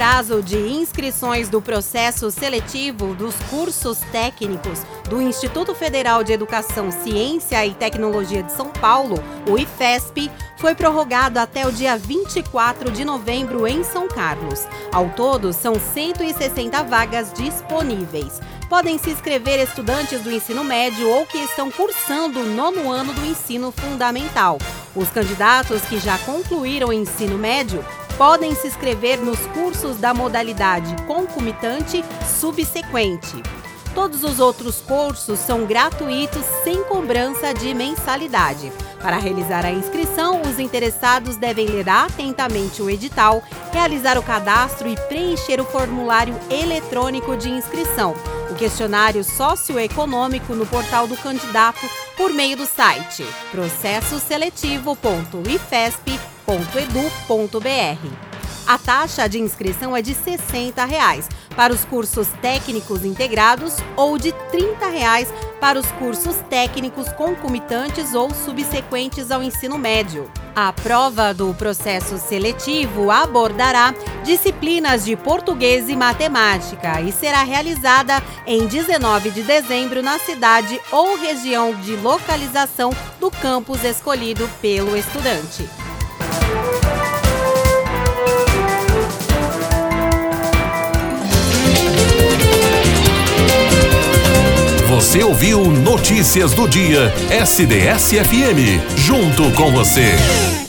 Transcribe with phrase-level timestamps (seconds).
[0.00, 7.66] prazo de inscrições do processo seletivo dos cursos técnicos do Instituto Federal de Educação, Ciência
[7.66, 13.66] e Tecnologia de São Paulo, o IFESP, foi prorrogado até o dia 24 de novembro
[13.66, 14.66] em São Carlos.
[14.90, 18.40] Ao todo, são 160 vagas disponíveis.
[18.70, 23.26] Podem se inscrever estudantes do ensino médio ou que estão cursando o nono ano do
[23.26, 24.56] ensino fundamental.
[24.96, 27.84] Os candidatos que já concluíram o ensino médio
[28.20, 32.04] podem se inscrever nos cursos da modalidade concomitante
[32.38, 33.42] subsequente.
[33.94, 38.70] Todos os outros cursos são gratuitos sem cobrança de mensalidade.
[39.00, 44.96] Para realizar a inscrição, os interessados devem ler atentamente o edital, realizar o cadastro e
[45.08, 48.14] preencher o formulário eletrônico de inscrição,
[48.50, 53.24] o questionário socioeconômico no portal do candidato por meio do site
[56.50, 58.30] processoseletivo.ifesp.edu.br.
[58.66, 64.32] A taxa de inscrição é de 60 reais para os cursos técnicos integrados ou de
[64.50, 70.30] 30 reais para os cursos técnicos concomitantes ou subsequentes ao ensino médio.
[70.54, 73.92] A prova do processo seletivo abordará
[74.24, 81.16] disciplinas de português e matemática e será realizada em 19 de dezembro na cidade ou
[81.16, 85.89] região de localização do campus escolhido pelo estudante.
[95.10, 98.80] Você ouviu Notícias do Dia SDS-FM.
[98.96, 100.59] Junto com você.